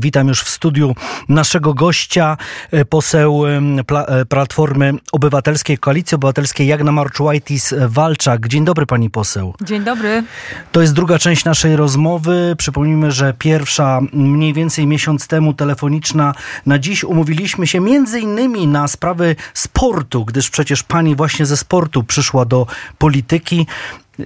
Witam 0.00 0.28
już 0.28 0.42
w 0.42 0.48
studiu 0.48 0.94
naszego 1.28 1.74
gościa, 1.74 2.36
e, 2.70 2.84
poseł 2.84 3.42
e, 3.46 4.24
Platformy 4.28 4.92
Obywatelskiej, 5.12 5.78
Koalicji 5.78 6.14
Obywatelskiej 6.14 6.66
Jagna 6.66 6.92
Marczułajtis-Walczak. 6.92 8.48
Dzień 8.48 8.64
dobry 8.64 8.86
pani 8.86 9.10
poseł. 9.10 9.54
Dzień 9.60 9.84
dobry. 9.84 10.24
To 10.72 10.80
jest 10.80 10.92
druga 10.92 11.18
część 11.18 11.44
naszej 11.44 11.76
rozmowy. 11.76 12.54
Przypomnijmy, 12.58 13.12
że 13.12 13.34
pierwsza 13.38 14.00
mniej 14.12 14.52
więcej 14.52 14.86
miesiąc 14.86 15.26
temu 15.26 15.54
telefoniczna. 15.54 16.34
Na 16.66 16.78
dziś 16.78 17.04
umówiliśmy 17.04 17.66
się 17.66 17.80
między 17.80 18.20
innymi 18.20 18.66
na 18.66 18.88
sprawy 18.88 19.36
sportu, 19.54 20.24
gdyż 20.24 20.50
przecież 20.50 20.82
pani 20.82 21.16
właśnie 21.16 21.46
ze 21.46 21.56
sportu 21.56 22.02
przyszła 22.04 22.44
do 22.44 22.66
polityki. 22.98 23.66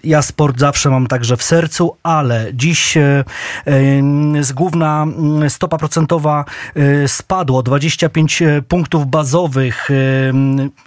Ja 0.05 0.23
sport 0.23 0.59
zawsze 0.59 0.91
mam 0.91 1.07
także 1.07 1.37
w 1.37 1.43
sercu, 1.43 1.97
ale 2.03 2.51
dziś 2.55 2.97
e, 2.97 3.25
z 4.41 4.53
główna 4.53 5.03
mm, 5.03 5.51
stopa 5.51 5.79
procentowa 5.79 6.45
e, 6.75 7.09
spadła 7.09 7.59
o 7.59 7.63
25 7.63 8.43
e, 8.43 8.63
punktów 8.63 9.07
bazowych. 9.07 9.89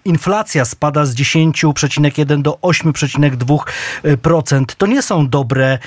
Inflacja 0.06 0.66
spada 0.66 1.06
z 1.06 1.16
10,1 1.16 2.42
do 2.42 2.58
8,2%. 2.62 4.66
To 4.78 4.88
nie 4.88 5.02
są 5.02 5.30
dobre 5.30 5.80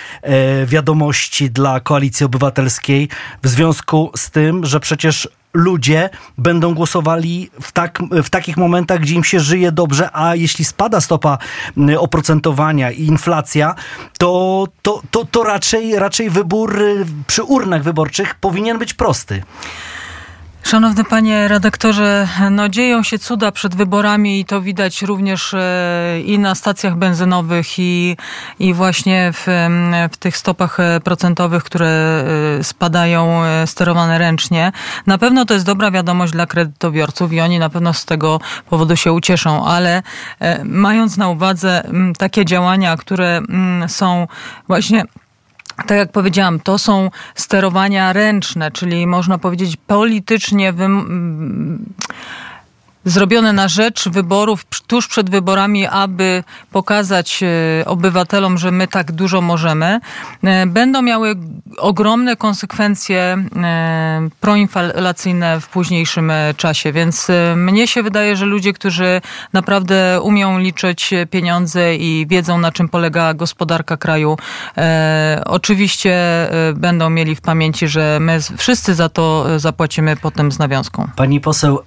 wiadomości 0.66 1.50
dla 1.50 1.80
koalicji 1.80 2.26
obywatelskiej 2.26 3.08
w 3.42 3.48
związku 3.48 4.10
z 4.16 4.30
tym, 4.30 4.66
że 4.66 4.80
przecież 4.80 5.28
ludzie 5.56 6.10
będą 6.38 6.74
głosowali 6.74 7.50
w, 7.60 7.72
tak, 7.72 7.98
w 8.10 8.30
takich 8.30 8.56
momentach, 8.56 9.00
gdzie 9.00 9.14
im 9.14 9.24
się 9.24 9.40
żyje 9.40 9.72
dobrze, 9.72 10.10
a 10.12 10.34
jeśli 10.34 10.64
spada 10.64 11.00
stopa 11.00 11.38
oprocentowania 11.98 12.90
i 12.90 13.02
inflacja, 13.02 13.74
to, 14.18 14.66
to, 14.82 15.02
to, 15.10 15.24
to 15.24 15.42
raczej, 15.42 15.98
raczej 15.98 16.30
wybór 16.30 16.82
y, 16.82 17.06
przy 17.26 17.42
urnach 17.42 17.82
wyborczych 17.82 18.34
powinien 18.34 18.78
być 18.78 18.94
prosty. 18.94 19.42
Szanowny 20.66 21.04
panie 21.04 21.48
redaktorze, 21.48 22.28
no 22.50 22.68
dzieją 22.68 23.02
się 23.02 23.18
cuda 23.18 23.52
przed 23.52 23.74
wyborami 23.74 24.40
i 24.40 24.44
to 24.44 24.62
widać 24.62 25.02
również 25.02 25.54
e, 25.54 26.20
i 26.24 26.38
na 26.38 26.54
stacjach 26.54 26.96
benzynowych 26.96 27.78
i, 27.78 28.16
i 28.58 28.74
właśnie 28.74 29.32
w, 29.32 29.46
w 30.12 30.16
tych 30.16 30.36
stopach 30.36 30.80
e, 30.80 31.00
procentowych, 31.00 31.64
które 31.64 31.88
e, 32.58 32.64
spadają 32.64 33.42
sterowane 33.66 34.18
ręcznie. 34.18 34.72
Na 35.06 35.18
pewno 35.18 35.44
to 35.44 35.54
jest 35.54 35.66
dobra 35.66 35.90
wiadomość 35.90 36.32
dla 36.32 36.46
kredytobiorców 36.46 37.32
i 37.32 37.40
oni 37.40 37.58
na 37.58 37.70
pewno 37.70 37.92
z 37.92 38.04
tego 38.04 38.40
powodu 38.70 38.96
się 38.96 39.12
ucieszą, 39.12 39.66
ale 39.66 40.02
mając 40.64 41.16
na 41.16 41.28
uwadze 41.28 41.82
takie 42.18 42.44
działania, 42.44 42.96
które 42.96 43.40
są 43.88 44.26
właśnie 44.68 45.04
tak 45.76 45.98
jak 45.98 46.12
powiedziałam, 46.12 46.60
to 46.60 46.78
są 46.78 47.10
sterowania 47.34 48.12
ręczne, 48.12 48.70
czyli 48.70 49.06
można 49.06 49.38
powiedzieć 49.38 49.76
politycznie 49.86 50.72
zrobione 53.06 53.52
na 53.52 53.68
rzecz 53.68 54.08
wyborów 54.08 54.64
tuż 54.86 55.08
przed 55.08 55.30
wyborami, 55.30 55.86
aby 55.86 56.44
pokazać 56.72 57.42
e, 57.42 57.84
obywatelom, 57.84 58.58
że 58.58 58.70
my 58.70 58.88
tak 58.88 59.12
dużo 59.12 59.40
możemy, 59.40 60.00
e, 60.44 60.66
będą 60.66 61.02
miały 61.02 61.34
ogromne 61.78 62.36
konsekwencje 62.36 63.36
e, 63.56 64.28
proinflacyjne 64.40 65.60
w 65.60 65.68
późniejszym 65.68 66.32
czasie. 66.56 66.92
Więc 66.92 67.28
mnie 67.56 67.88
się 67.88 68.02
wydaje, 68.02 68.36
że 68.36 68.46
ludzie, 68.46 68.72
którzy 68.72 69.20
naprawdę 69.52 70.20
umią 70.22 70.58
liczyć 70.58 71.10
pieniądze 71.30 71.96
i 71.96 72.26
wiedzą, 72.28 72.58
na 72.58 72.72
czym 72.72 72.88
polega 72.88 73.34
gospodarka 73.34 73.96
kraju, 73.96 74.36
oczywiście 75.46 76.16
będą 76.74 77.10
mieli 77.10 77.34
w 77.34 77.40
pamięci, 77.40 77.88
że 77.88 78.18
my 78.20 78.38
wszyscy 78.56 78.94
za 78.94 79.08
to 79.08 79.46
zapłacimy 79.58 80.16
potem 80.16 80.52
z 80.52 80.58
nawiązką. 80.58 81.08
Pani 81.16 81.40
poseł, 81.40 81.78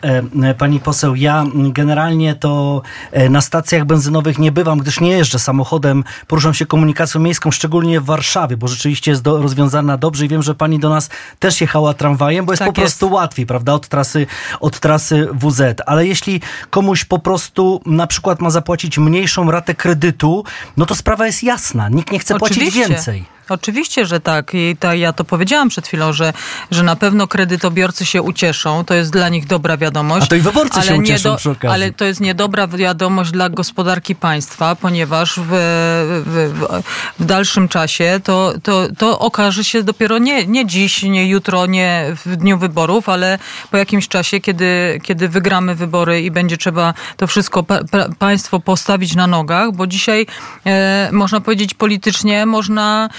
pani 0.58 0.80
poseł 0.80 1.09
poseł, 1.10 1.16
ja 1.16 1.46
generalnie 1.54 2.36
to 2.36 2.82
e, 3.12 3.30
na 3.30 3.42
stacjach 3.42 3.86
benzynowych 3.86 4.40
nie 4.40 4.52
bywam, 4.52 4.80
gdyż 4.80 5.00
nie 5.00 5.12
jeżdżę 5.12 5.40
samochodem, 5.40 6.04
poruszam 6.28 6.54
się 6.54 6.66
komunikacją 6.66 7.22
miejską, 7.22 7.52
szczególnie 7.52 8.02
w 8.02 8.06
Warszawie, 8.06 8.58
bo 8.58 8.68
rzeczywiście 8.68 9.12
jest 9.12 9.24
do, 9.24 9.42
rozwiązana 9.42 9.98
dobrze 9.98 10.26
i 10.26 10.28
wiem, 10.28 10.44
że 10.44 10.56
pani 10.56 10.80
do 10.80 10.90
nas 10.90 11.10
też 11.40 11.62
jechała 11.62 11.94
tramwajem, 11.94 12.46
bo 12.46 12.52
jest 12.52 12.60
tak 12.60 12.70
po 12.70 12.74
prostu 12.74 13.06
jest. 13.06 13.14
łatwiej, 13.14 13.46
prawda, 13.46 13.74
od 13.74 13.88
trasy, 13.88 14.28
od 14.60 14.80
trasy 14.80 15.28
WZ. 15.34 15.82
Ale 15.86 16.08
jeśli 16.08 16.42
komuś 16.70 17.06
po 17.06 17.20
prostu 17.20 17.82
na 17.86 18.08
przykład 18.08 18.42
ma 18.42 18.50
zapłacić 18.50 18.98
mniejszą 18.98 19.52
ratę 19.52 19.76
kredytu, 19.76 20.44
no 20.78 20.86
to 20.86 20.96
sprawa 20.96 21.26
jest 21.26 21.44
jasna. 21.44 21.90
Nikt 21.90 22.12
nie 22.12 22.20
chce 22.20 22.36
Oczywiście. 22.36 22.80
płacić 22.80 22.96
więcej. 22.96 23.39
Oczywiście, 23.52 24.06
że 24.06 24.20
tak. 24.20 24.54
I 24.54 24.76
to, 24.80 24.94
ja 24.94 25.14
to 25.14 25.24
powiedziałam 25.24 25.70
przed 25.70 25.88
chwilą, 25.88 26.14
że, 26.14 26.34
że 26.72 26.84
na 26.84 26.96
pewno 26.96 27.28
kredytobiorcy 27.28 28.06
się 28.06 28.22
ucieszą. 28.22 28.86
To 28.86 28.94
jest 28.94 29.12
dla 29.12 29.30
nich 29.30 29.48
dobra 29.48 29.78
wiadomość. 29.78 30.26
A 30.26 30.30
to 30.30 30.36
i 30.36 30.40
wyborcy 30.40 30.82
się 30.82 30.96
ucieszą 30.96 31.30
do, 31.30 31.36
przy 31.36 31.50
okazji. 31.50 31.70
Ale 31.70 31.92
to 31.92 32.06
jest 32.06 32.20
niedobra 32.20 32.68
wiadomość 32.68 33.32
dla 33.32 33.50
gospodarki 33.50 34.16
państwa, 34.16 34.76
ponieważ 34.76 35.40
w, 35.40 35.50
w, 36.26 36.54
w, 37.20 37.26
dalszym 37.26 37.68
czasie 37.68 38.20
to, 38.24 38.54
to, 38.64 38.88
to 38.98 39.20
okaże 39.20 39.64
się 39.64 39.84
dopiero 39.84 40.18
nie, 40.18 40.46
nie 40.48 40.66
dziś, 40.66 41.04
nie 41.04 41.30
jutro, 41.30 41.66
nie 41.66 42.06
w 42.26 42.36
dniu 42.36 42.58
wyborów, 42.58 43.10
ale 43.10 43.40
po 43.72 43.78
jakimś 43.78 44.08
czasie, 44.08 44.40
kiedy, 44.40 45.00
kiedy 45.04 45.30
wygramy 45.30 45.76
wybory 45.76 46.22
i 46.22 46.32
będzie 46.32 46.58
trzeba 46.58 46.94
to 47.18 47.28
wszystko 47.28 47.64
pa, 47.64 47.80
pa, 47.92 48.10
państwo 48.20 48.60
postawić 48.60 49.16
na 49.16 49.28
nogach, 49.28 49.72
bo 49.72 49.88
dzisiaj 49.88 50.26
e, 50.66 51.10
można 51.12 51.42
powiedzieć 51.42 51.74
politycznie 51.74 52.46
można 52.46 53.10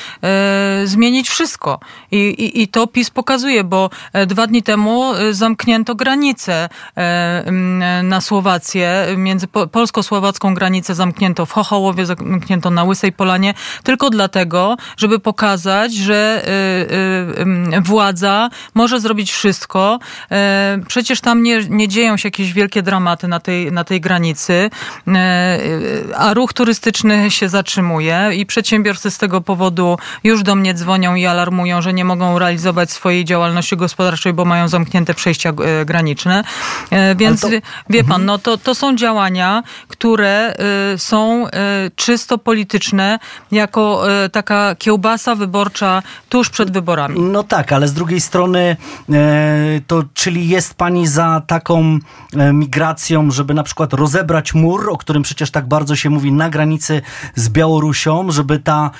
zmienić 0.85 1.29
wszystko. 1.29 1.81
I, 2.11 2.17
i, 2.17 2.63
I 2.63 2.69
to 2.69 2.87
PiS 2.87 3.11
pokazuje, 3.11 3.65
bo 3.65 3.91
e, 4.13 4.27
dwa 4.27 4.47
dni 4.47 4.63
temu 4.63 5.15
e, 5.15 5.35
zamknięto 5.35 5.95
granicę 5.95 6.69
e, 6.97 7.53
na 8.03 8.21
Słowację, 8.21 9.07
między 9.17 9.47
polsko-słowacką 9.49 10.55
granicę 10.55 10.95
zamknięto 10.95 11.47
w 11.47 11.53
Chochołowie, 11.53 12.07
zamknięto 12.07 12.71
na 12.71 12.85
Łysej 12.85 13.13
Polanie, 13.13 13.55
tylko 13.83 14.11
dlatego, 14.11 14.77
żeby 14.97 15.19
pokazać, 15.19 15.95
że 15.95 16.43
e, 17.73 17.77
e, 17.77 17.81
władza 17.81 18.51
może 18.75 19.01
zrobić 19.01 19.33
wszystko. 19.33 19.99
Przecież 20.87 21.21
tam 21.21 21.43
nie, 21.43 21.65
nie 21.69 21.89
dzieją 21.89 22.17
się 22.17 22.27
jakieś 22.27 22.53
wielkie 22.53 22.83
dramaty 22.83 23.29
na 23.29 23.41
tej, 23.41 23.73
na 23.73 23.85
tej 23.85 24.01
granicy, 24.01 24.71
a 26.17 26.35
ruch 26.35 26.53
turystyczny 26.53 27.31
się 27.31 27.49
zatrzymuje 27.49 28.31
i 28.37 28.47
przedsiębiorcy 28.47 29.11
z 29.11 29.19
tego 29.19 29.41
powodu 29.41 29.99
już 30.25 30.43
do 30.43 30.54
mnie 30.54 30.75
dzwonią 30.75 31.15
i 31.15 31.26
alarmują, 31.26 31.82
że 31.82 31.93
nie 31.93 32.04
mogą 32.04 32.38
realizować 32.38 32.91
swojej 32.91 33.25
działalności 33.25 33.76
gospodarczej, 33.76 34.32
bo 34.32 34.44
mają 34.44 34.69
zamknięte 34.69 35.15
przejścia 35.15 35.50
e, 35.50 35.84
graniczne. 35.84 36.44
E, 36.91 37.15
więc 37.15 37.41
to... 37.41 37.48
wie 37.91 38.04
pan, 38.04 38.21
mhm. 38.21 38.26
no 38.26 38.38
to, 38.38 38.56
to 38.56 38.75
są 38.75 38.97
działania, 38.97 39.62
które 39.88 40.54
e, 40.94 40.98
są 40.98 41.47
czysto 41.97 42.38
polityczne, 42.38 43.19
jako 43.53 44.03
taka 44.32 44.75
kiełbasa 44.75 45.34
wyborcza 45.34 46.03
tuż 46.28 46.50
przed 46.50 46.71
wyborami. 46.71 47.21
No 47.21 47.42
tak, 47.42 47.72
ale 47.72 47.88
z 47.88 47.92
drugiej 47.92 48.21
strony 48.21 48.77
to 49.87 50.03
czyli 50.15 50.48
jest 50.48 50.75
pani 50.75 51.06
za 51.06 51.42
taką 51.47 51.98
migracją, 52.53 53.31
żeby 53.31 53.54
na 53.54 53.62
przykład 53.62 53.92
rozebrać 53.92 54.54
mur, 54.54 54.91
o 54.91 54.97
którym 54.97 55.22
przecież 55.22 55.50
tak 55.50 55.69
bardzo 55.69 55.97
się 55.97 56.10
mówi 56.10 56.32
na 56.32 56.50
granicy 56.50 57.03
z 57.34 57.48
Białorusią, 57.48 58.31
żeby 58.31 58.59
ta 58.59 58.91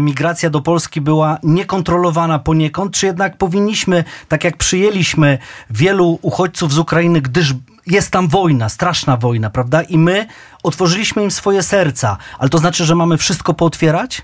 migracja 0.00 0.41
migracja 0.42 0.50
do 0.50 0.62
Polski 0.62 1.00
była 1.00 1.38
niekontrolowana 1.42 2.38
poniekąd, 2.38 2.94
czy 2.94 3.06
jednak 3.06 3.38
powinniśmy, 3.38 4.04
tak 4.28 4.44
jak 4.44 4.56
przyjęliśmy 4.56 5.38
wielu 5.70 6.18
uchodźców 6.22 6.72
z 6.72 6.78
Ukrainy, 6.78 7.20
gdyż 7.20 7.54
jest 7.86 8.10
tam 8.10 8.28
wojna, 8.28 8.68
straszna 8.68 9.16
wojna, 9.16 9.50
prawda? 9.50 9.82
I 9.82 9.98
my 9.98 10.26
otworzyliśmy 10.62 11.22
im 11.22 11.30
swoje 11.30 11.62
serca, 11.62 12.16
ale 12.38 12.48
to 12.50 12.58
znaczy, 12.58 12.84
że 12.84 12.94
mamy 12.94 13.16
wszystko 13.16 13.54
pootwierać? 13.54 14.22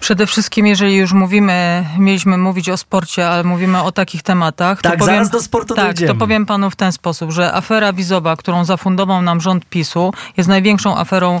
Przede 0.00 0.26
wszystkim, 0.26 0.66
jeżeli 0.66 0.94
już 0.96 1.12
mówimy, 1.12 1.84
mieliśmy 1.98 2.38
mówić 2.38 2.68
o 2.68 2.76
sporcie, 2.76 3.28
ale 3.28 3.44
mówimy 3.44 3.82
o 3.82 3.92
takich 3.92 4.22
tematach. 4.22 4.82
Tak, 4.82 4.92
to 4.92 4.98
powiem, 4.98 5.14
zaraz 5.14 5.30
do 5.30 5.42
sportu 5.42 5.74
Tak, 5.74 5.84
dojdziemy. 5.84 6.12
to 6.12 6.18
powiem 6.18 6.46
panu 6.46 6.70
w 6.70 6.76
ten 6.76 6.92
sposób, 6.92 7.30
że 7.30 7.54
afera 7.54 7.92
wizowa, 7.92 8.36
którą 8.36 8.64
zafundował 8.64 9.22
nam 9.22 9.40
rząd 9.40 9.64
PiSu, 9.64 10.12
jest 10.36 10.48
największą 10.48 10.96
aferą 10.98 11.36
e, 11.36 11.40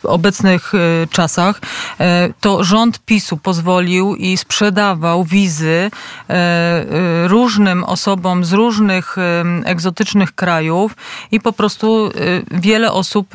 w 0.00 0.04
obecnych 0.04 0.72
e, 0.74 0.78
czasach. 1.06 1.60
E, 2.00 2.28
to 2.40 2.64
rząd 2.64 2.98
PiSu 3.04 3.36
pozwolił 3.36 4.14
i 4.14 4.36
sprzedawał 4.36 5.24
wizy 5.24 5.90
e, 6.30 6.32
e, 6.34 7.28
różnym 7.28 7.84
osobom 7.84 8.44
z 8.44 8.52
różnych 8.52 9.16
egzotycznych 9.64 10.34
krajów 10.34 10.96
i 11.30 11.40
po 11.40 11.52
prostu 11.52 12.10
wiele 12.50 12.92
osób 12.92 13.28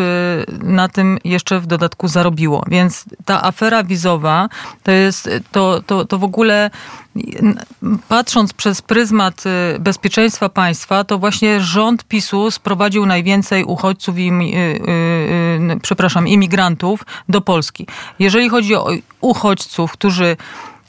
na 0.64 0.90
tym 0.90 1.18
jeszcze 1.24 1.60
w 1.60 1.68
dodatku 1.68 2.08
zarobiło 2.08 2.25
robiło. 2.26 2.64
Więc 2.68 3.06
ta 3.26 3.44
afera 3.44 3.84
wizowa 3.84 4.50
to 4.84 4.92
jest 4.92 5.30
to, 5.52 5.82
to, 5.86 6.06
to 6.06 6.20
w 6.20 6.24
ogóle 6.24 6.70
patrząc 8.08 8.54
przez 8.54 8.82
pryzmat 8.82 9.44
y, 9.46 9.80
bezpieczeństwa 9.80 10.50
państwa, 10.50 11.04
to 11.04 11.18
właśnie 11.18 11.62
rząd 11.62 12.04
PiSu 12.04 12.52
sprowadził 12.52 13.06
najwięcej 13.06 13.64
uchodźców 13.64 14.18
i, 14.18 14.28
yy, 14.28 14.34
yy, 15.70 15.80
przepraszam, 15.82 16.28
imigrantów 16.28 17.06
do 17.30 17.42
Polski. 17.42 17.88
Jeżeli 18.20 18.50
chodzi 18.50 18.76
o 18.76 18.88
uchodźców, 19.22 19.92
którzy 19.92 20.38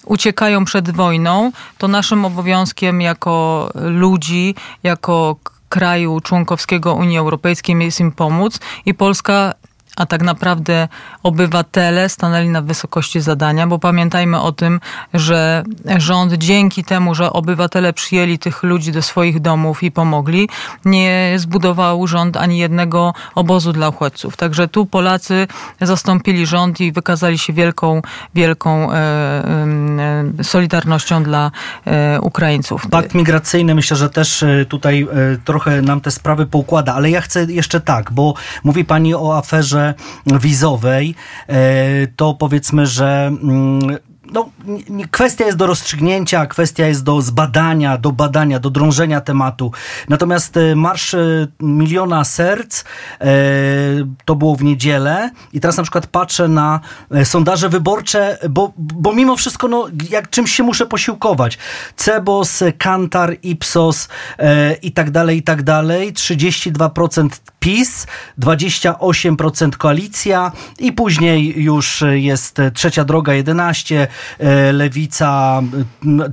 uciekają 0.07 0.65
przed 0.65 0.91
wojną, 0.91 1.53
to 1.79 1.89
naszym 1.89 2.25
obowiązkiem 2.25 3.01
jako 3.01 3.71
ludzi, 3.75 4.55
jako 4.83 5.37
kraju 5.69 6.21
członkowskiego 6.21 6.95
Unii 6.95 7.19
Europejskiej 7.19 7.77
jest 7.81 8.01
im 8.01 8.13
pomóc 8.13 8.61
i 8.87 8.95
Polska 8.95 9.55
a 9.97 10.07
tak 10.07 10.23
naprawdę 10.23 10.89
obywatele 11.23 12.09
stanęli 12.09 12.49
na 12.49 12.63
wysokości 12.63 13.21
zadania, 13.21 13.67
bo 13.67 13.79
pamiętajmy 13.79 14.41
o 14.41 14.53
tym, 14.53 14.81
że 15.15 15.65
rząd 15.97 16.33
dzięki 16.33 16.85
temu, 16.85 17.15
że 17.15 17.33
obywatele 17.33 17.93
przyjęli 17.93 18.39
tych 18.39 18.63
ludzi 18.63 18.93
do 18.93 19.03
swoich 19.03 19.41
domów 19.41 19.83
i 19.83 19.91
pomogli, 19.91 20.49
nie 20.85 21.35
zbudował 21.37 22.07
rząd 22.07 22.37
ani 22.37 22.59
jednego 22.59 23.15
obozu 23.35 23.73
dla 23.73 23.89
uchodźców. 23.89 24.37
Także 24.37 24.69
tu 24.69 24.87
Polacy 24.87 25.47
zastąpili 25.81 26.47
rząd 26.47 26.81
i 26.81 26.93
wykazali 26.93 27.39
się 27.39 27.53
wielką, 27.53 28.03
wielką 28.35 28.93
e, 28.93 28.97
e, 28.97 30.45
solidarnością 30.45 31.23
dla 31.23 31.51
e, 31.87 32.21
Ukraińców. 32.21 32.87
Pakt 32.91 33.15
migracyjny 33.15 33.75
myślę, 33.75 33.97
że 33.97 34.11
też 34.11 34.43
e, 34.43 34.65
tutaj 34.69 35.03
e, 35.03 35.07
trochę 35.45 35.83
nam 35.83 36.01
te 36.01 36.11
sprawy 36.11 36.47
poukłada, 36.47 36.95
ale 36.95 37.11
ja 37.11 37.21
chcę 37.21 37.45
jeszcze 37.45 37.81
tak, 37.81 38.13
bo 38.13 38.35
mówi 38.65 38.85
pani 38.85 39.15
o 39.15 39.39
aferze 39.39 39.86
wizowej, 40.27 41.15
e, 41.49 42.07
to 42.17 42.35
powiedzmy, 42.35 42.87
że 42.87 43.27
mm, 43.27 43.99
no, 44.33 44.51
kwestia 45.11 45.47
jest 45.47 45.59
do 45.59 45.67
rozstrzygnięcia, 45.67 46.47
kwestia 46.47 46.87
jest 46.87 47.05
do 47.05 47.23
zbadania, 47.23 47.99
do 47.99 48.13
badania, 48.13 48.59
do 48.59 48.71
drążenia 48.71 49.21
tematu. 49.21 49.73
Natomiast 50.09 50.57
e, 50.57 50.77
Marsz 50.77 51.15
e, 51.15 51.47
Miliona 51.61 52.25
Serc 52.25 52.85
to 54.25 54.37
było 54.37 54.57
w 54.57 54.65
niedzielę 54.65 55.31
i 55.53 55.61
teraz 55.61 55.77
na 55.77 55.83
przykład 55.83 56.07
patrzę 56.07 56.49
na 56.49 56.81
sondaże 57.25 57.69
wyborcze, 57.69 58.39
bo, 58.51 58.73
bo 58.77 59.13
mimo 59.13 59.37
wszystko 59.37 59.69
no, 59.69 59.87
jak 60.11 60.31
czymś 60.31 60.53
się 60.53 60.63
muszę 60.63 60.87
posiłkować. 60.87 61.59
Cebos, 61.97 62.63
Kantar, 62.79 63.37
Ipsos 63.43 64.09
i 64.83 64.93
tak 64.93 65.11
dalej, 65.11 65.39
i 65.39 65.43
tak 65.43 65.63
dalej. 65.63 66.13
32% 66.13 67.29
PiS, 67.67 68.07
28% 68.39 69.71
koalicja 69.77 70.53
i 70.79 70.93
później 70.93 71.63
już 71.63 72.05
jest 72.13 72.59
trzecia 72.75 73.05
droga 73.05 73.35
11, 73.35 74.09
e, 74.39 74.73
lewica 74.73 75.63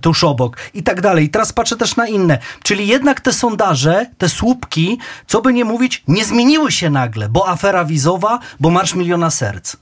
tuż 0.01 0.23
obok 0.23 0.57
i 0.73 0.83
tak 0.83 1.01
dalej. 1.01 1.29
Teraz 1.29 1.53
patrzę 1.53 1.77
też 1.77 1.95
na 1.95 2.07
inne. 2.07 2.39
Czyli 2.63 2.87
jednak 2.87 3.21
te 3.21 3.33
sondaże, 3.33 4.05
te 4.17 4.29
słupki, 4.29 4.97
co 5.27 5.41
by 5.41 5.53
nie 5.53 5.65
mówić, 5.65 6.03
nie 6.07 6.25
zmieniły 6.25 6.71
się 6.71 6.89
nagle, 6.89 7.29
bo 7.29 7.49
afera 7.49 7.85
wizowa, 7.85 8.39
bo 8.59 8.69
Marsz 8.69 8.95
Miliona 8.95 9.29
Serc. 9.29 9.75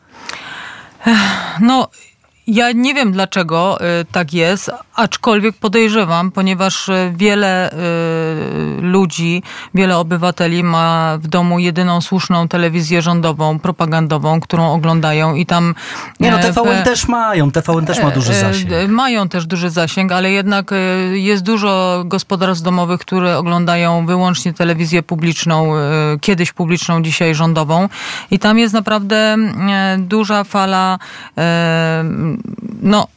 No, 1.62 1.90
ja 2.48 2.72
nie 2.72 2.94
wiem 2.94 3.12
dlaczego 3.12 3.78
y, 4.02 4.06
tak 4.12 4.34
jest, 4.34 4.72
aczkolwiek 4.96 5.56
podejrzewam, 5.56 6.32
ponieważ 6.32 6.90
y, 6.90 7.14
wiele 7.16 7.72
y, 7.72 7.76
ludzi, 8.82 9.44
wiele 9.74 9.98
obywateli 9.98 10.64
ma 10.64 11.18
w 11.18 11.28
domu 11.28 11.60
jedyną 11.60 12.02
słuszną 12.02 12.48
telewizję 12.48 13.02
rządową, 13.02 13.60
propagandową, 13.60 14.40
którą 14.40 14.74
oglądają 14.74 15.36
i 15.36 15.46
tam... 15.46 15.76
Nie 16.20 16.32
no, 16.32 16.38
TVN 16.38 16.82
w, 16.82 16.86
też 16.86 17.08
mają, 17.08 17.52
TVN 17.52 17.86
też 17.86 18.04
ma 18.04 18.12
duży 18.12 18.34
zasięg. 18.34 18.72
Mają 18.88 19.30
też 19.30 19.46
duży 19.46 19.70
zasięg, 19.70 20.12
ale 20.12 20.32
jednak 20.32 20.72
jest 21.12 21.44
dużo 21.44 22.04
gospodarstw 22.06 22.64
domowych, 22.64 23.02
które 23.02 23.38
oglądają 23.38 24.06
wyłącznie 24.06 24.54
telewizję 24.54 25.04
publiczną, 25.04 25.74
kiedyś 26.22 26.52
publiczną, 26.52 27.02
dzisiaj 27.02 27.36
rządową 27.36 27.90
i 28.32 28.40
tam 28.40 28.60
jest 28.60 28.74
naprawdę 28.74 29.38
duża 29.98 30.44
fala 30.44 31.00
no, 32.82 33.10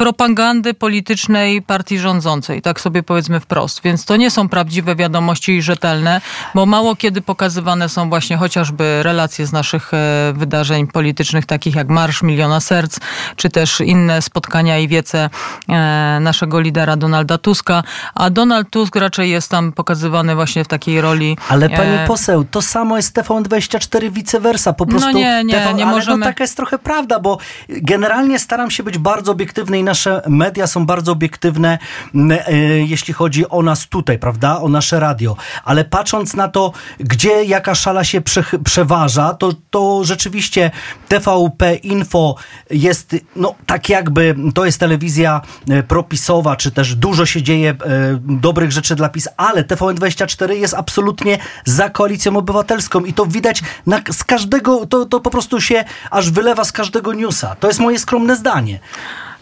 propagandy 0.00 0.74
politycznej 0.74 1.62
partii 1.62 1.98
rządzącej, 1.98 2.62
tak 2.62 2.80
sobie 2.80 3.02
powiedzmy 3.02 3.40
wprost. 3.40 3.82
Więc 3.82 4.04
to 4.04 4.16
nie 4.16 4.30
są 4.30 4.48
prawdziwe 4.48 4.96
wiadomości 4.96 5.56
i 5.56 5.62
rzetelne, 5.62 6.20
bo 6.54 6.66
mało 6.66 6.96
kiedy 6.96 7.20
pokazywane 7.20 7.88
są 7.88 8.08
właśnie 8.08 8.36
chociażby 8.36 9.02
relacje 9.02 9.46
z 9.46 9.52
naszych 9.52 9.94
e, 9.94 10.32
wydarzeń 10.36 10.86
politycznych, 10.86 11.46
takich 11.46 11.74
jak 11.74 11.88
Marsz 11.88 12.22
Miliona 12.22 12.60
Serc, 12.60 12.98
czy 13.36 13.50
też 13.50 13.80
inne 13.80 14.22
spotkania 14.22 14.78
i 14.78 14.88
wiece 14.88 15.30
e, 15.68 16.18
naszego 16.20 16.60
lidera 16.60 16.96
Donalda 16.96 17.38
Tuska. 17.38 17.82
A 18.14 18.30
Donald 18.30 18.70
Tusk 18.70 18.96
raczej 18.96 19.30
jest 19.30 19.50
tam 19.50 19.72
pokazywany 19.72 20.34
właśnie 20.34 20.64
w 20.64 20.68
takiej 20.68 21.00
roli. 21.00 21.36
Ale 21.48 21.66
e, 21.66 21.76
pani 21.76 22.06
poseł, 22.06 22.44
to 22.50 22.62
samo 22.62 22.96
jest 22.96 23.16
TVN24 23.16 24.10
vice 24.10 24.40
versa. 24.40 24.72
Po 24.72 24.84
no 24.84 24.90
prostu 24.90 25.12
no 25.12 25.18
nie, 25.18 25.44
nie, 25.44 25.54
TV, 25.54 25.74
nie 25.74 25.86
ale 25.86 25.96
możemy... 25.96 26.24
to 26.24 26.30
taka 26.30 26.44
jest 26.44 26.56
trochę 26.56 26.78
prawda, 26.78 27.18
bo 27.18 27.38
generalnie 27.68 28.38
staram 28.38 28.70
się 28.70 28.82
być 28.82 28.98
bardzo 28.98 29.32
obiektywny 29.32 29.78
i 29.78 29.89
nasze 29.90 30.22
media 30.28 30.66
są 30.66 30.86
bardzo 30.86 31.12
obiektywne, 31.12 31.78
e, 32.14 32.54
jeśli 32.78 33.14
chodzi 33.14 33.48
o 33.48 33.62
nas 33.62 33.88
tutaj, 33.88 34.18
prawda? 34.18 34.60
O 34.60 34.68
nasze 34.68 35.00
radio. 35.00 35.36
Ale 35.64 35.84
patrząc 35.84 36.34
na 36.34 36.48
to, 36.48 36.72
gdzie 37.00 37.44
jaka 37.44 37.74
szala 37.74 38.04
się 38.04 38.20
prze, 38.20 38.44
przeważa, 38.64 39.34
to, 39.34 39.52
to 39.70 40.04
rzeczywiście 40.04 40.70
TVP 41.08 41.74
Info 41.74 42.34
jest, 42.70 43.16
no 43.36 43.54
tak 43.66 43.88
jakby, 43.88 44.36
to 44.54 44.64
jest 44.64 44.80
telewizja 44.80 45.40
e, 45.70 45.82
propisowa, 45.82 46.56
czy 46.56 46.70
też 46.70 46.94
dużo 46.94 47.26
się 47.26 47.42
dzieje 47.42 47.70
e, 47.70 47.76
dobrych 48.22 48.72
rzeczy 48.72 48.94
dla 48.94 49.08
PiS, 49.08 49.28
ale 49.36 49.64
TVN24 49.64 50.50
jest 50.50 50.74
absolutnie 50.74 51.38
za 51.64 51.90
koalicją 51.90 52.36
obywatelską 52.36 53.00
i 53.00 53.12
to 53.12 53.26
widać 53.26 53.62
na, 53.86 54.00
z 54.10 54.24
każdego, 54.24 54.86
to, 54.86 55.06
to 55.06 55.20
po 55.20 55.30
prostu 55.30 55.60
się 55.60 55.84
aż 56.10 56.30
wylewa 56.30 56.64
z 56.64 56.72
każdego 56.72 57.12
newsa. 57.12 57.56
To 57.60 57.68
jest 57.68 57.80
moje 57.80 57.98
skromne 57.98 58.36
zdanie. 58.36 58.80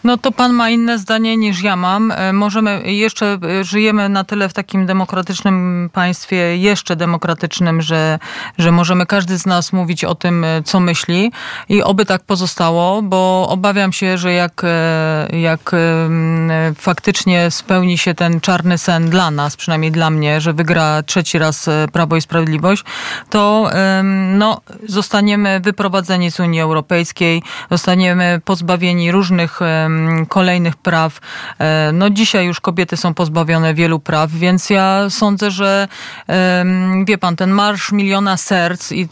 No 0.03 0.17
to 0.17 0.31
pan 0.31 0.53
ma 0.53 0.69
inne 0.69 0.99
zdanie 0.99 1.37
niż 1.37 1.61
ja 1.61 1.75
mam. 1.75 2.11
E, 2.11 2.33
możemy, 2.33 2.93
jeszcze 2.93 3.37
e, 3.59 3.63
żyjemy 3.63 4.09
na 4.09 4.23
tyle 4.23 4.49
w 4.49 4.53
takim 4.53 4.85
demokratycznym 4.85 5.89
państwie, 5.93 6.57
jeszcze 6.57 6.95
demokratycznym, 6.95 7.81
że, 7.81 8.19
że 8.57 8.71
możemy 8.71 9.05
każdy 9.05 9.37
z 9.37 9.45
nas 9.45 9.73
mówić 9.73 10.03
o 10.03 10.15
tym, 10.15 10.43
e, 10.43 10.63
co 10.63 10.79
myśli 10.79 11.31
i 11.69 11.83
oby 11.83 12.05
tak 12.05 12.23
pozostało, 12.23 13.01
bo 13.01 13.47
obawiam 13.49 13.93
się, 13.93 14.17
że 14.17 14.33
jak, 14.33 14.61
jak 15.33 15.71
faktycznie 16.75 17.51
spełni 17.51 17.97
się 17.97 18.13
ten 18.13 18.41
czarny 18.41 18.77
sen 18.77 19.09
dla 19.09 19.31
nas, 19.31 19.55
przynajmniej 19.55 19.91
dla 19.91 20.09
mnie, 20.09 20.41
że 20.41 20.53
wygra 20.53 21.03
trzeci 21.03 21.39
raz 21.39 21.69
Prawo 21.91 22.15
i 22.15 22.21
Sprawiedliwość, 22.21 22.83
to 23.29 23.69
no, 24.31 24.61
zostaniemy 24.87 25.59
wyprowadzeni 25.59 26.31
z 26.31 26.39
Unii 26.39 26.61
Europejskiej, 26.61 27.43
zostaniemy 27.71 28.41
pozbawieni 28.45 29.11
różnych 29.11 29.59
kolejnych 30.29 30.75
praw. 30.75 31.19
E, 31.59 31.91
no 31.93 32.09
dzisiaj 32.09 32.45
już 32.45 32.59
kobiety 32.59 32.97
są 32.97 33.13
pozbawione 33.13 33.73
wielu 33.73 33.99
praw, 33.99 34.31
więc 34.31 34.69
ja 34.69 35.09
sądzę, 35.09 35.51
że 35.51 35.87
wie 37.05 37.17
pan, 37.17 37.35
ten 37.35 37.51
marsz 37.51 37.91
miliona 37.91 38.37
serc 38.37 38.91
i 38.91 39.07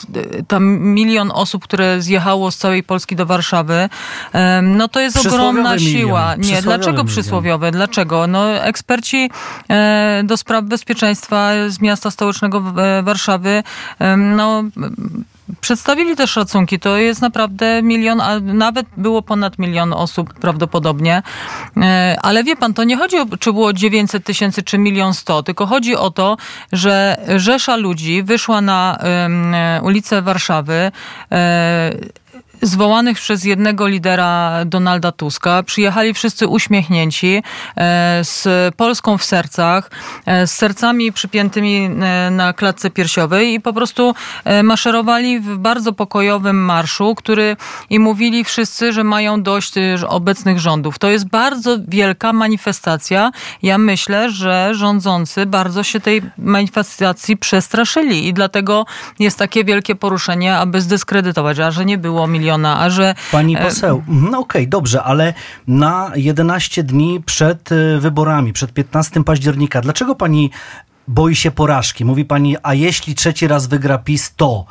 tam 0.47 0.79
milion 0.79 1.31
osób, 1.33 1.63
które 1.63 2.01
zjechało 2.01 2.51
z 2.51 2.57
całej 2.57 2.83
Polski 2.83 3.15
do 3.15 3.25
Warszawy, 3.25 3.89
no 4.63 4.87
to 4.87 4.99
jest 4.99 5.27
ogromna 5.27 5.79
siła. 5.79 6.35
Nie, 6.35 6.61
dlaczego 6.61 6.91
milion. 6.91 7.07
przysłowiowe? 7.07 7.71
Dlaczego? 7.71 8.27
No 8.27 8.49
eksperci 8.49 9.29
e, 9.69 10.21
do 10.23 10.37
spraw 10.37 10.63
bezpieczeństwa 10.65 11.51
z 11.67 11.81
miasta 11.81 12.11
stołecznego 12.11 12.63
Warszawy, 13.03 13.63
no 14.17 14.63
Przedstawili 15.61 16.15
też 16.15 16.31
szacunki. 16.31 16.79
To 16.79 16.97
jest 16.97 17.21
naprawdę 17.21 17.81
milion, 17.83 18.21
a 18.21 18.39
nawet 18.39 18.87
było 18.97 19.21
ponad 19.21 19.59
milion 19.59 19.93
osób 19.93 20.33
prawdopodobnie. 20.33 21.23
E, 21.77 22.17
ale 22.21 22.43
wie 22.43 22.55
pan, 22.55 22.73
to 22.73 22.83
nie 22.83 22.97
chodzi 22.97 23.17
o, 23.19 23.25
czy 23.39 23.53
było 23.53 23.73
900 23.73 24.23
tysięcy, 24.23 24.63
czy 24.63 24.77
milion 24.77 25.13
sto, 25.13 25.43
tylko 25.43 25.65
chodzi 25.65 25.95
o 25.95 26.11
to, 26.11 26.37
że 26.71 27.17
rzesza 27.35 27.75
ludzi 27.75 28.23
wyszła 28.23 28.61
na 28.61 28.99
ulicę 29.81 30.21
Warszawy 30.21 30.91
e, 31.31 31.91
zwołanych 32.61 33.17
przez 33.17 33.43
jednego 33.43 33.87
lidera 33.87 34.51
Donalda 34.65 35.11
Tuska. 35.11 35.63
Przyjechali 35.63 36.13
wszyscy 36.13 36.47
uśmiechnięci, 36.47 37.43
e, 37.77 38.19
z 38.23 38.47
Polską 38.75 39.17
w 39.17 39.23
sercach, 39.23 39.91
e, 40.25 40.47
z 40.47 40.51
sercami 40.51 41.11
przypiętymi 41.11 41.75
e, 41.75 42.29
na 42.31 42.53
klatce 42.53 42.89
piersiowej 42.89 43.53
i 43.53 43.61
po 43.61 43.73
prostu 43.73 44.15
maszerowali 44.63 45.39
w 45.39 45.57
bardzo 45.57 45.93
pokojowym 45.93 46.65
marszu, 46.65 47.15
który 47.15 47.55
i 47.89 47.99
mówili 47.99 48.43
wszyscy, 48.43 48.93
że 48.93 49.03
mają 49.03 49.43
dość 49.43 49.73
obecnych 50.07 50.59
rządów. 50.59 50.99
To 50.99 51.09
jest 51.09 51.27
bardzo 51.27 51.77
wielka 51.87 52.33
manifestacja. 52.33 53.31
Ja 53.63 53.77
myślę, 53.77 54.31
że 54.31 54.69
rządzący 54.71 55.45
bardzo 55.45 55.83
się 55.83 55.99
tej 55.99 56.21
manifestacji 56.37 57.37
przestraszyli 57.37 58.27
i 58.27 58.33
dlatego 58.33 58.85
jest 59.19 59.39
takie 59.39 59.63
wielkie 59.63 59.95
poruszenie, 59.95 60.57
aby 60.57 60.81
zdyskredytować, 60.81 61.59
a 61.59 61.71
że 61.71 61.85
nie 61.85 61.97
było 61.97 62.27
miliona 62.27 62.46
miliona, 62.47 62.79
a 62.79 62.89
że... 62.89 63.15
Pani 63.31 63.57
e, 63.57 63.61
poseł, 63.61 64.03
no 64.07 64.39
okej, 64.39 64.61
okay, 64.61 64.67
dobrze, 64.67 65.03
ale 65.03 65.33
na 65.67 66.11
11 66.15 66.83
dni 66.83 67.21
przed 67.25 67.71
e, 67.71 67.99
wyborami, 67.99 68.53
przed 68.53 68.73
15 68.73 69.23
października, 69.23 69.81
dlaczego 69.81 70.15
pani 70.15 70.51
boi 71.07 71.35
się 71.35 71.51
porażki? 71.51 72.05
Mówi 72.05 72.25
pani, 72.25 72.55
a 72.63 72.73
jeśli 72.73 73.15
trzeci 73.15 73.47
raz 73.47 73.67
wygra 73.67 73.97
PiS, 73.97 74.33
to 74.35 74.65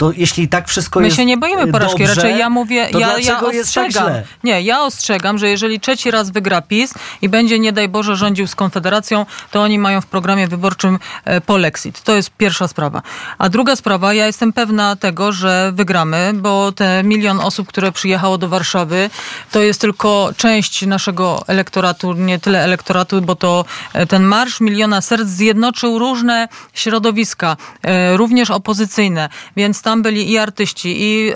to 0.00 0.12
jeśli 0.16 0.48
tak 0.48 0.68
wszystko 0.68 1.00
My 1.00 1.06
jest 1.06 1.16
się 1.16 1.24
nie 1.24 1.36
boimy 1.36 1.72
porażki, 1.72 1.98
dobrze, 1.98 2.14
raczej 2.14 2.38
ja 2.38 2.50
mówię, 2.50 2.88
ja, 2.98 3.18
ja 3.18 3.34
tak 3.34 3.42
ostrzegam. 3.42 3.90
źle? 3.90 4.24
nie, 4.44 4.62
ja 4.62 4.82
ostrzegam, 4.82 5.38
że 5.38 5.48
jeżeli 5.48 5.80
trzeci 5.80 6.10
raz 6.10 6.30
wygra 6.30 6.62
PiS 6.62 6.94
i 7.22 7.28
będzie, 7.28 7.58
nie 7.58 7.72
daj 7.72 7.88
Boże, 7.88 8.16
rządził 8.16 8.46
z 8.46 8.54
Konfederacją, 8.54 9.26
to 9.50 9.62
oni 9.62 9.78
mają 9.78 10.00
w 10.00 10.06
programie 10.06 10.48
wyborczym 10.48 10.98
e, 11.24 11.40
polexit. 11.40 12.02
To 12.02 12.14
jest 12.14 12.30
pierwsza 12.30 12.68
sprawa. 12.68 13.02
A 13.38 13.48
druga 13.48 13.76
sprawa, 13.76 14.14
ja 14.14 14.26
jestem 14.26 14.52
pewna 14.52 14.96
tego, 14.96 15.32
że 15.32 15.72
wygramy, 15.74 16.32
bo 16.34 16.72
te 16.72 17.02
milion 17.04 17.40
osób, 17.40 17.68
które 17.68 17.92
przyjechało 17.92 18.38
do 18.38 18.48
Warszawy, 18.48 19.10
to 19.50 19.62
jest 19.62 19.80
tylko 19.80 20.30
część 20.36 20.86
naszego 20.86 21.42
elektoratu, 21.46 22.12
nie 22.12 22.38
tyle 22.38 22.64
elektoratu, 22.64 23.22
bo 23.22 23.36
to 23.36 23.64
e, 23.92 24.06
ten 24.06 24.22
marsz 24.22 24.60
miliona 24.60 25.00
serc 25.00 25.28
zjednoczył 25.28 25.98
różne 25.98 26.48
środowiska, 26.74 27.56
e, 27.82 28.16
również 28.16 28.50
opozycyjne, 28.50 29.28
więc 29.56 29.82
tam 29.82 29.89
byli 29.96 30.32
i 30.32 30.38
artyści, 30.38 31.02
i 31.02 31.30
e, 31.30 31.34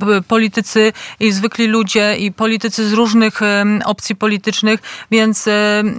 p- 0.00 0.22
politycy, 0.28 0.92
i 1.20 1.32
zwykli 1.32 1.66
ludzie, 1.66 2.16
i 2.16 2.32
politycy 2.32 2.88
z 2.88 2.92
różnych 2.92 3.42
e, 3.42 3.64
opcji 3.84 4.16
politycznych, 4.16 4.80
więc 5.10 5.48
e, 5.48 5.52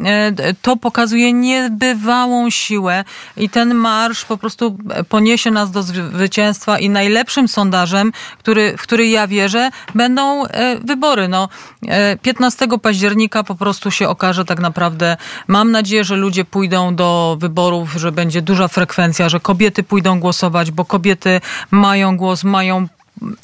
e, 0.05 0.53
to 0.61 0.77
pokazuje 0.77 1.33
niebywałą 1.33 2.49
siłę 2.49 3.03
i 3.37 3.49
ten 3.49 3.73
marsz 3.73 4.25
po 4.25 4.37
prostu 4.37 4.77
poniesie 5.09 5.51
nas 5.51 5.71
do 5.71 5.83
zwycięstwa 5.83 6.79
i 6.79 6.89
najlepszym 6.89 7.47
sondażem, 7.47 8.11
który, 8.39 8.77
w 8.77 8.81
który 8.81 9.07
ja 9.07 9.27
wierzę, 9.27 9.69
będą 9.95 10.45
e, 10.45 10.77
wybory. 10.79 11.27
No, 11.27 11.49
e, 11.87 12.17
15 12.17 12.67
października 12.81 13.43
po 13.43 13.55
prostu 13.55 13.91
się 13.91 14.09
okaże 14.09 14.45
tak 14.45 14.59
naprawdę. 14.59 15.17
Mam 15.47 15.71
nadzieję, 15.71 16.03
że 16.03 16.15
ludzie 16.15 16.45
pójdą 16.45 16.95
do 16.95 17.37
wyborów, 17.39 17.93
że 17.93 18.11
będzie 18.11 18.41
duża 18.41 18.67
frekwencja, 18.67 19.29
że 19.29 19.39
kobiety 19.39 19.83
pójdą 19.83 20.19
głosować, 20.19 20.71
bo 20.71 20.85
kobiety 20.85 21.41
mają 21.71 21.90
głos, 22.17 22.43
mają 22.43 22.87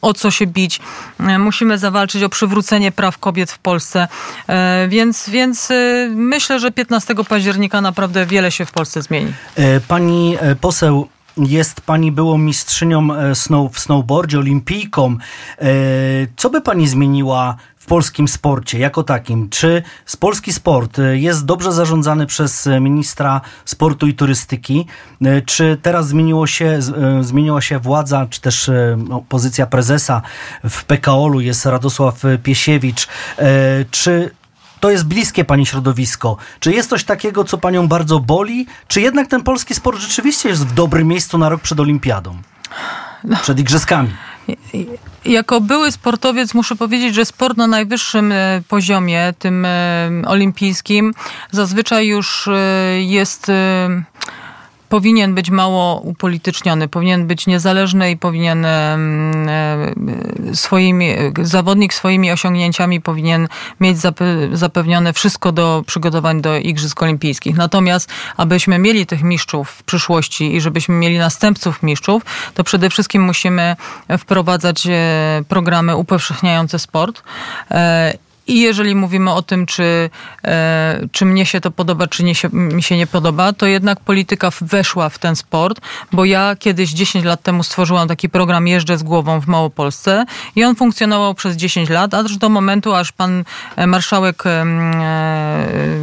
o 0.01 0.13
co 0.13 0.32
się 0.32 0.48
bić. 0.48 0.80
E, 1.20 1.39
Musimy 1.39 1.77
zawalczyć 1.77 2.24
o 2.24 2.30
przywrócenie 2.30 2.92
praw 2.92 3.18
kobiet 3.18 3.51
w 3.51 3.60
Polsce. 3.60 4.08
E, 4.48 4.88
Więc, 4.89 5.30
więc 5.30 5.72
e, 5.72 6.10
myślę, 6.16 6.60
że 6.60 6.72
15 6.72 7.16
października 7.30 7.82
naprawdę 7.82 8.25
wiele 8.25 8.51
się 8.51 8.66
w 8.66 8.72
Polsce 8.72 9.01
zmieni. 9.01 9.34
Pani 9.88 10.38
poseł, 10.62 11.08
jest 11.38 11.82
pani 11.82 12.12
byłą 12.12 12.38
mistrzynią 12.38 13.08
snow, 13.34 13.74
w 13.74 13.80
snowboardzie, 13.80 14.39
olimpijką. 14.39 15.18
Co 16.38 16.50
by 16.50 16.62
pani 16.62 16.88
zmieniła 16.88 17.56
polskim 17.88 18.27
sporcie 18.27 18.79
jako 18.79 19.03
takim? 19.03 19.50
Czy 19.50 19.84
polski 20.20 20.53
sport 20.53 21.00
e, 21.00 21.17
jest 21.17 21.46
dobrze 21.46 21.72
zarządzany 21.72 22.25
przez 22.25 22.67
e, 22.67 22.79
ministra 22.79 23.41
sportu 23.65 24.08
i 24.08 24.13
turystyki? 24.13 24.86
E, 25.22 25.41
Czy 25.41 25.77
teraz 25.82 26.08
zmieniło 26.08 26.48
się, 26.48 26.79
zmieniła 27.22 27.62
się 27.62 27.79
władza, 27.79 28.27
czy 28.29 28.41
też 28.41 28.72
no, 28.98 29.24
pozycja 29.29 29.65
prezesa 29.65 30.22
w 30.70 30.84
PKO-u 30.84 31.39
jest 31.39 31.65
Radosław 31.65 32.22
Piesiewicz? 32.44 33.08
Czy 33.91 34.32
to 34.79 34.89
jest 34.89 35.06
bliskie 35.06 35.46
pani 35.46 35.65
środowisko. 35.65 36.38
Czy 36.60 36.72
jest 36.72 36.89
coś 36.89 37.03
takiego, 37.03 37.44
co 37.44 37.58
panią 37.58 37.88
bardzo 37.88 38.20
boli? 38.20 38.67
Czy 38.88 39.01
jednak 39.01 39.27
ten 39.27 39.44
polski 39.44 39.75
sport 39.75 40.00
rzeczywiście 40.00 40.50
jest 40.50 40.67
w 40.67 40.74
dobrym 40.74 41.08
miejscu 41.08 41.38
na 41.38 41.50
rok 41.50 41.62
przed 41.62 41.79
olimpiadą? 41.79 42.38
Przed 43.41 43.60
igrzyskami. 43.60 44.10
Jako 45.25 45.62
były 45.62 45.92
sportowiec 45.92 46.54
muszę 46.54 46.75
powiedzieć, 46.75 47.16
że 47.16 47.25
sport 47.25 47.58
na 47.58 47.68
najwyższym 47.68 48.32
e, 48.32 48.62
poziomie, 48.68 49.34
tym 49.39 49.66
e, 49.66 50.10
olimpijskim, 50.25 51.13
zazwyczaj 51.51 52.08
już 52.08 52.48
e, 52.48 53.01
jest. 53.01 53.51
E, 54.88 54.98
Powinien 54.98 55.36
być 55.36 55.50
mało 55.50 56.00
upolityczniony, 56.00 56.88
powinien 56.88 57.27
być 57.27 57.48
niezależny 57.48 58.12
i 58.12 58.17
powinien 58.17 58.65
em, 58.65 59.50
e, 59.50 59.94
swoimi, 60.53 61.10
zawodnik 61.41 61.94
swoimi 61.94 62.32
osiągnięciami 62.32 63.01
powinien 63.01 63.48
mieć 63.79 63.98
zape- 63.98 64.56
zapewnione 64.56 65.13
wszystko 65.13 65.51
do 65.51 65.84
przygotowań 65.88 66.41
do 66.41 66.58
Igrzysk 66.58 67.03
Olimpijskich. 67.03 67.58
Natomiast, 67.58 68.10
abyśmy 68.38 68.79
mieli 68.79 69.06
tych 69.06 69.24
mistrzów 69.24 69.70
w 69.70 69.84
przyszłości 69.84 70.56
i 70.56 70.62
żebyśmy 70.62 70.96
mieli 70.96 71.17
następców 71.17 71.84
mistrzów, 71.84 72.24
to 72.53 72.63
przede 72.63 72.89
wszystkim 72.89 73.24
musimy 73.24 73.75
wprowadzać 74.17 74.88
e, 74.88 75.44
programy 75.48 75.96
upowszechniające 75.96 76.79
sport. 76.79 77.24
I 78.48 78.60
jeżeli 78.60 78.96
mówimy 78.96 79.34
o 79.34 79.42
tym, 79.42 79.66
czy, 79.66 80.10
e, 80.46 81.08
czy 81.12 81.25
mnie 81.25 81.46
się 81.46 81.62
to 81.62 81.72
podoba, 81.72 82.08
czy 82.08 82.24
nie 82.24 82.36
się, 82.36 82.50
mi 82.51 82.84
się 82.84 82.98
nie 82.98 83.08
podoba, 83.08 83.54
to 83.54 83.66
jednak 83.66 84.00
polityka 84.00 84.51
weszła 84.62 85.10
w 85.10 85.20
ten 85.20 85.36
sport, 85.36 85.82
bo 86.12 86.25
ja 86.25 86.56
kiedyś 86.60 86.89
10 86.89 87.25
lat 87.25 87.42
temu 87.42 87.63
stworzyłam 87.63 88.08
taki 88.08 88.30
program 88.30 88.68
Jeżdżę 88.68 88.98
z 88.98 89.04
głową 89.04 89.42
w 89.42 89.48
Małopolsce 89.48 90.25
i 90.56 90.63
on 90.63 90.75
funkcjonował 90.75 91.34
przez 91.34 91.56
10 91.56 91.89
lat, 91.89 92.13
aż 92.13 92.38
do 92.38 92.50
momentu, 92.50 92.94
aż 92.94 93.12
pan 93.12 93.44
e, 93.75 93.88
marszałek 93.88 94.44
e, 94.46 94.66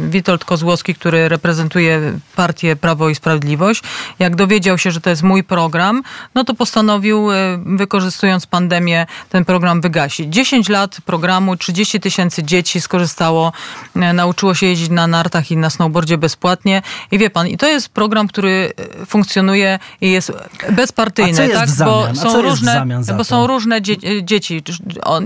Witold 0.09 0.45
Kozłowski, 0.45 0.95
który 0.95 1.29
reprezentuje 1.29 2.19
partię 2.35 2.75
Prawo 2.75 3.09
i 3.09 3.15
Sprawiedliwość, 3.15 3.81
jak 4.19 4.35
dowiedział 4.35 4.77
się, 4.77 4.91
że 4.91 5.01
to 5.01 5.09
jest 5.09 5.23
mój 5.23 5.43
program, 5.43 6.03
no 6.35 6.43
to 6.43 6.53
postanowił, 6.53 7.27
wykorzystując 7.65 8.45
pandemię, 8.45 9.05
ten 9.29 9.45
program 9.45 9.81
wygasić. 9.81 10.33
10 10.33 10.69
lat 10.69 10.97
programu, 11.05 11.57
30 11.57 11.99
tysięcy 11.99 12.34
dzieci 12.43 12.81
skorzystało, 12.81 13.53
e, 13.95 14.13
nauczyło 14.13 14.53
się 14.55 14.65
jeździć 14.65 14.89
na 14.89 15.07
nartach 15.07 15.51
i 15.51 15.57
na 15.57 15.69
snowboardzie 15.69 16.17
bezpłatnie. 16.17 16.81
I 17.11 17.17
wie 17.17 17.29
pan, 17.29 17.47
i 17.47 17.57
to 17.57 17.67
jest 17.67 17.89
program, 17.89 18.27
który 18.27 18.73
e, 19.01 19.05
funkcjonuje 19.05 19.79
i 20.01 20.11
jest 20.11 20.31
bezpartyjny, 20.71 21.47
jest 21.47 21.53
tak? 21.53 21.69
Bo 21.85 22.15
są 22.15 22.41
różne, 22.41 22.85
bo 23.17 23.23
są 23.23 23.47
różne 23.47 23.81
dzie- 23.81 24.23
dzieci. 24.23 24.63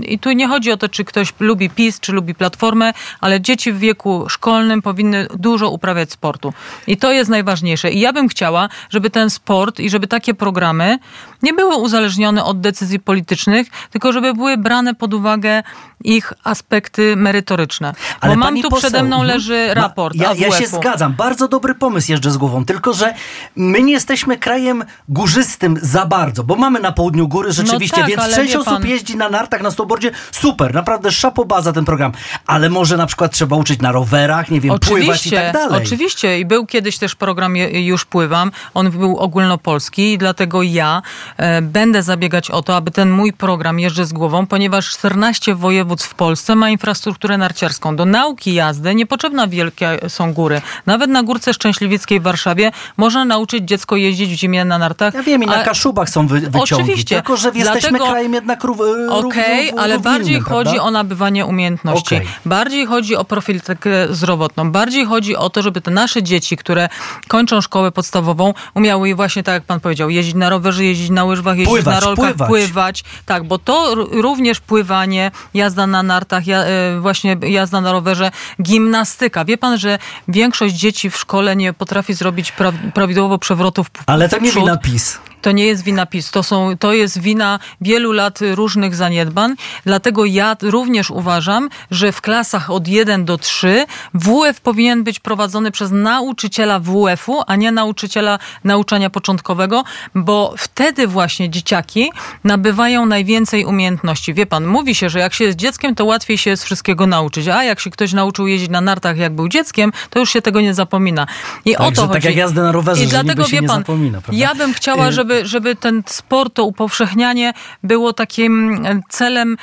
I 0.02 0.18
tu 0.18 0.32
nie 0.32 0.48
chodzi 0.48 0.72
o 0.72 0.76
to, 0.76 0.88
czy 0.88 1.04
ktoś 1.04 1.32
lubi 1.40 1.70
PiS, 1.70 2.00
czy 2.00 2.12
lubi 2.12 2.34
Platformę, 2.34 2.92
ale 3.20 3.40
dzieci 3.40 3.72
w 3.72 3.78
wieku 3.78 4.28
szkolnym 4.28 4.82
powinny 4.82 5.26
dużo 5.34 5.70
uprawiać 5.70 6.12
sportu. 6.12 6.52
I 6.86 6.96
to 6.96 7.12
jest 7.12 7.30
najważniejsze. 7.30 7.90
I 7.90 8.00
ja 8.00 8.12
bym 8.12 8.28
chciała, 8.28 8.68
żeby 8.90 9.10
ten 9.10 9.30
sport 9.30 9.80
i 9.80 9.90
żeby 9.90 10.06
takie 10.06 10.34
programy 10.34 10.98
nie 11.42 11.52
były 11.52 11.76
uzależnione 11.76 12.44
od 12.44 12.60
decyzji 12.60 13.00
politycznych, 13.00 13.66
tylko 13.90 14.12
żeby 14.12 14.34
były 14.34 14.56
brane 14.56 14.94
pod 14.94 15.14
uwagę 15.14 15.62
ich 16.04 16.32
aspekty 16.44 16.99
merytoryczne. 17.16 17.94
Ale 18.20 18.32
Bo 18.32 18.38
mam 18.38 18.62
tu 18.62 18.68
poseł, 18.70 18.90
przede 18.90 19.02
mną 19.02 19.16
mhm. 19.16 19.34
leży 19.34 19.64
Ma- 19.68 19.74
raport 19.74 20.16
Ja, 20.16 20.32
ja 20.34 20.52
się 20.52 20.66
zgadzam. 20.66 21.14
Bardzo 21.14 21.48
dobry 21.48 21.74
pomysł 21.74 22.10
jeżdżę 22.10 22.30
z 22.30 22.36
głową. 22.36 22.64
Tylko, 22.64 22.92
że 22.92 23.14
my 23.56 23.82
nie 23.82 23.92
jesteśmy 23.92 24.36
krajem 24.36 24.84
górzystym 25.08 25.78
za 25.82 26.06
bardzo, 26.06 26.44
bo 26.44 26.56
mamy 26.56 26.80
na 26.80 26.92
południu 26.92 27.28
góry 27.28 27.52
rzeczywiście, 27.52 27.96
tak, 27.96 28.06
więc 28.06 28.34
część 28.34 28.54
osób 28.54 28.72
pan- 28.72 28.86
jeździ 28.86 29.16
na 29.16 29.28
nartach, 29.28 29.62
na 29.62 29.70
snowboardzie. 29.70 30.10
Super, 30.32 30.74
naprawdę 30.74 31.12
szapoba 31.12 31.60
za 31.60 31.72
ten 31.72 31.84
program. 31.84 32.12
Ale 32.46 32.70
może 32.70 32.96
na 32.96 33.06
przykład 33.06 33.32
trzeba 33.32 33.56
uczyć 33.56 33.80
na 33.80 33.92
rowerach, 33.92 34.50
nie 34.50 34.60
wiem, 34.60 34.78
pływać 34.78 35.26
i 35.26 35.30
tak 35.30 35.52
dalej. 35.52 35.82
Oczywiście. 35.82 36.40
I 36.40 36.44
był 36.44 36.66
kiedyś 36.66 36.98
też 36.98 37.14
program 37.14 37.56
Już 37.56 38.04
Pływam. 38.04 38.52
On 38.74 38.90
był 38.90 39.16
ogólnopolski 39.16 40.12
i 40.12 40.18
dlatego 40.18 40.62
ja 40.62 41.02
e, 41.36 41.62
będę 41.62 42.02
zabiegać 42.02 42.50
o 42.50 42.62
to, 42.62 42.76
aby 42.76 42.90
ten 42.90 43.10
mój 43.10 43.32
program 43.32 43.80
Jeżdżę 43.80 44.06
z 44.06 44.12
głową, 44.12 44.46
ponieważ 44.46 44.90
14 44.90 45.54
województw 45.54 46.08
w 46.08 46.14
Polsce 46.14 46.56
ma 46.56 46.70
infrastrukturę 46.70 46.89
narciarską. 47.38 47.96
Do 47.96 48.04
nauki 48.04 48.54
jazdy 48.54 48.94
niepotrzebne 48.94 49.48
wielkie 49.48 49.98
są 50.08 50.32
góry. 50.32 50.62
Nawet 50.86 51.10
na 51.10 51.22
Górce 51.22 51.54
Szczęśliwieckiej 51.54 52.20
w 52.20 52.22
Warszawie 52.22 52.70
można 52.96 53.24
nauczyć 53.24 53.64
dziecko 53.64 53.96
jeździć 53.96 54.30
w 54.30 54.38
zimie 54.38 54.64
na 54.64 54.78
nartach. 54.78 55.14
Ja 55.14 55.22
wiem, 55.22 55.42
i 55.42 55.46
na 55.46 55.64
Kaszubach 55.64 56.10
są 56.10 56.26
wy, 56.26 56.40
wyciągi. 56.40 56.74
Oczywiście. 56.74 57.14
Tylko, 57.14 57.36
że 57.36 57.50
jesteśmy 57.54 57.88
Dlatego- 57.90 58.10
krajem 58.10 58.34
jednak 58.34 58.64
rów, 58.64 58.78
rów, 58.78 59.24
Okej, 59.24 59.70
rów, 59.70 59.80
ale 59.80 59.98
bardziej 59.98 60.40
chodzi 60.40 60.70
prawda? 60.70 60.82
o 60.82 60.90
nabywanie 60.90 61.46
umiejętności. 61.46 62.14
Okej. 62.16 62.28
Bardziej 62.46 62.86
chodzi 62.86 63.16
o 63.16 63.24
profilaktykę 63.24 63.90
zdrowotną. 64.14 64.72
Bardziej 64.72 65.04
chodzi 65.04 65.36
o 65.36 65.50
to, 65.50 65.62
żeby 65.62 65.80
te 65.80 65.90
nasze 65.90 66.22
dzieci, 66.22 66.56
które 66.56 66.88
kończą 67.28 67.60
szkołę 67.60 67.92
podstawową, 67.92 68.54
umiały 68.74 69.14
właśnie 69.14 69.42
tak 69.42 69.54
jak 69.54 69.62
pan 69.64 69.80
powiedział, 69.80 70.10
jeździć 70.10 70.34
na 70.34 70.50
rowerze, 70.50 70.84
jeździć 70.84 71.10
na 71.10 71.24
łyżwach, 71.24 71.56
jeździć 71.58 71.74
Pływać, 71.74 71.94
na 71.94 72.00
rolkach, 72.00 72.26
pływać. 72.26 72.48
pływać. 72.48 73.04
Tak, 73.26 73.44
bo 73.44 73.58
to 73.58 73.94
również 73.94 74.60
pływanie, 74.60 75.30
jazda 75.54 75.86
na 75.86 76.02
nartach, 76.02 76.42
e, 76.48 76.66
właśnie 77.00 77.36
jazda 77.42 77.80
na 77.80 77.92
rowerze, 77.92 78.30
gimnastyka. 78.62 79.44
Wie 79.44 79.58
pan, 79.58 79.78
że 79.78 79.98
większość 80.28 80.74
dzieci 80.74 81.10
w 81.10 81.16
szkole 81.16 81.56
nie 81.56 81.72
potrafi 81.72 82.14
zrobić 82.14 82.52
pra 82.52 82.72
prawidłowo 82.94 83.38
przewrotów 83.38 83.86
Ale 84.06 84.28
to 84.28 84.36
w 84.38 84.42
nie 84.42 84.50
przód. 84.50 84.62
wina 84.62 84.76
PiS. 84.76 85.18
To 85.42 85.52
nie 85.52 85.66
jest 85.66 85.82
wina 85.82 86.06
PiS, 86.06 86.30
to, 86.30 86.42
są, 86.42 86.76
to 86.78 86.92
jest 86.92 87.20
wina 87.20 87.58
wielu 87.80 88.12
lat 88.12 88.38
różnych 88.54 88.94
zaniedbań. 88.94 89.54
Dlatego 89.84 90.24
ja 90.24 90.56
również 90.62 91.10
uważam, 91.10 91.68
że 91.90 92.12
w 92.12 92.20
klasach 92.20 92.70
od 92.70 92.88
1 92.88 93.24
do 93.24 93.38
3 93.38 93.86
WF 94.14 94.60
powinien 94.60 95.04
być 95.04 95.20
prowadzony 95.20 95.70
przez 95.70 95.90
nauczyciela 95.90 96.80
WF-u, 96.80 97.42
a 97.46 97.56
nie 97.56 97.72
nauczyciela 97.72 98.38
nauczania 98.64 99.10
początkowego, 99.10 99.84
bo 100.14 100.54
wtedy 100.58 101.06
właśnie 101.06 101.50
dzieciaki 101.50 102.12
nabywają 102.44 103.06
najwięcej 103.06 103.64
umiejętności. 103.64 104.34
Wie 104.34 104.46
pan, 104.46 104.66
mówi 104.66 104.94
się, 104.94 105.10
że 105.10 105.18
jak 105.18 105.34
się 105.34 105.44
jest 105.44 105.58
dzieckiem, 105.58 105.94
to 105.94 106.04
łatwiej 106.04 106.38
się 106.38 106.50
jest 106.50 106.64
wszystkiego 106.64 107.06
nauczyć, 107.06 107.48
a 107.48 107.64
jak 107.64 107.80
się 107.80 107.90
ktoś 107.90 108.12
nauczył 108.12 108.46
jeździć 108.46 108.70
na 108.70 108.80
nartach, 108.80 109.16
jak 109.16 109.34
był 109.34 109.48
dzieckiem, 109.48 109.92
to 110.10 110.18
już 110.18 110.32
się 110.32 110.42
tego 110.42 110.60
nie 110.60 110.74
zapomina. 110.74 111.26
I 111.64 111.76
o 111.76 111.78
Także 111.78 112.02
to 112.02 112.02
tak 112.02 112.16
chodzi. 112.16 112.26
jak 112.26 112.36
jazdę 112.36 112.62
na 112.62 112.72
rowerze, 112.72 113.04
I 113.04 113.06
dlatego 113.06 113.44
wie 113.44 113.62
pan, 113.62 113.78
zapomina, 113.78 114.18
ja 114.32 114.54
bym 114.54 114.74
chciała, 114.74 115.10
żeby 115.10 115.29
żeby, 115.30 115.46
żeby 115.46 115.76
ten 115.76 116.02
sport, 116.06 116.54
to 116.54 116.64
upowszechnianie 116.64 117.52
było 117.82 118.12
takim 118.12 118.82
celem 119.08 119.56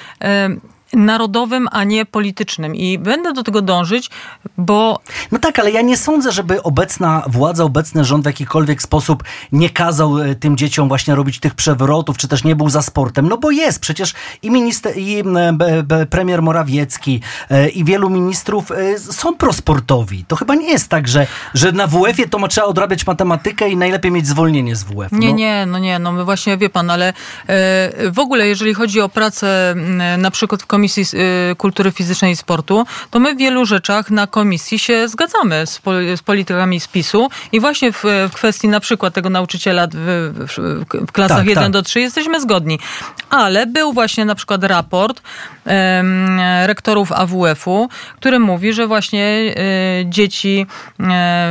narodowym, 0.94 1.68
a 1.72 1.84
nie 1.84 2.06
politycznym. 2.06 2.76
I 2.76 2.98
będę 2.98 3.34
do 3.34 3.44
tego 3.44 3.62
dążyć, 3.62 4.10
bo. 4.58 5.00
No 5.32 5.40
tak, 5.40 5.60
ale 5.60 5.72
ja 5.72 5.82
nie 5.82 5.98
sądzę, 5.98 6.32
żeby 6.32 6.64
obecna 6.64 7.24
władza, 7.28 7.64
obecny 7.64 8.06
rząd 8.06 8.24
w 8.24 8.28
jakikolwiek 8.28 8.82
sposób 8.82 9.24
nie 9.52 9.70
kazał 9.70 10.20
e, 10.20 10.36
tym 10.36 10.58
dzieciom 10.58 10.88
właśnie 10.88 11.16
robić 11.16 11.40
tych 11.40 11.56
przewrotów, 11.56 12.18
czy 12.18 12.28
też 12.28 12.44
nie 12.44 12.56
był 12.56 12.70
za 12.70 12.82
sportem. 12.82 13.30
No 13.30 13.38
bo 13.38 13.52
jest 13.52 13.80
przecież 13.80 14.14
i, 14.42 14.52
minister, 14.52 14.98
i 14.98 15.24
premier 16.10 16.42
Morawiecki, 16.42 17.22
e, 17.50 17.70
i 17.70 17.84
wielu 17.84 18.10
ministrów 18.10 18.72
e, 18.72 19.00
są 19.00 19.36
prosportowi. 19.36 20.26
To 20.28 20.36
chyba 20.36 20.56
nie 20.56 20.72
jest 20.72 20.90
tak, 20.90 21.08
że, 21.08 21.28
że 21.54 21.72
na 21.72 21.88
WF-ie 21.88 22.30
to 22.30 22.48
trzeba 22.48 22.68
odrabiać 22.68 23.08
matematykę 23.08 23.70
i 23.70 23.78
najlepiej 23.78 24.12
mieć 24.12 24.28
zwolnienie 24.28 24.76
z 24.76 24.84
WF. 24.84 25.12
No. 25.12 25.20
Nie, 25.20 25.34
nie, 25.34 25.66
no 25.66 25.80
nie, 25.80 26.00
no 26.00 26.26
właśnie 26.26 26.58
wie 26.58 26.70
pan, 26.70 26.90
ale 26.90 27.14
w 28.12 28.20
ogóle 28.20 28.48
jeżeli 28.48 28.74
chodzi 28.74 29.02
o 29.02 29.10
pracę 29.10 29.76
na 30.18 30.32
przykład 30.32 30.64
w 30.64 30.66
Komisji 30.78 31.04
y, 31.52 31.56
Kultury 31.56 31.92
Fizycznej 31.92 32.32
i 32.32 32.36
Sportu, 32.36 32.86
to 33.12 33.20
my 33.20 33.36
w 33.36 33.38
wielu 33.38 33.66
rzeczach 33.66 34.12
na 34.12 34.28
komisji 34.28 34.80
się 34.80 35.08
zgadzamy 35.08 35.68
z, 35.68 35.82
z 36.16 36.22
politykami 36.22 36.80
spisu 36.80 37.30
i 37.52 37.60
właśnie 37.60 37.92
w, 37.92 38.04
w, 38.04 38.34
kwestii 38.34 38.68
na 38.68 38.80
przykład 38.80 39.14
tego 39.14 39.30
nauczyciela 39.30 39.88
w, 39.94 40.34
w, 40.48 40.58
w 41.08 41.12
klasach 41.12 41.38
tak, 41.38 41.48
1 41.48 41.64
tak. 41.64 41.72
do 41.72 41.82
3 41.82 42.02
jesteśmy 42.02 42.42
zgodni. 42.42 42.80
Ale 43.30 43.66
był 43.66 43.94
właśnie 43.94 44.26
na 44.26 44.36
przykład 44.36 44.64
raport 44.64 45.22
um, 45.66 46.40
rektorów 46.66 47.12
AWF-u, 47.12 47.90
który 48.16 48.40
mówi, 48.40 48.74
że 48.74 48.88
właśnie 48.88 49.56
y, 50.02 50.06
dzieci 50.06 50.66
y, 51.00 51.04